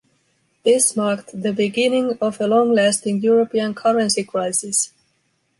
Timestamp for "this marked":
0.65-1.29